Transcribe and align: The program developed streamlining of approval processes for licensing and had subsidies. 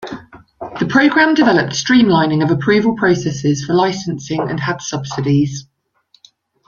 The 0.79 0.87
program 0.89 1.35
developed 1.35 1.73
streamlining 1.73 2.43
of 2.43 2.49
approval 2.49 2.95
processes 2.95 3.63
for 3.63 3.75
licensing 3.75 4.41
and 4.49 4.59
had 4.59 4.81
subsidies. 4.81 5.67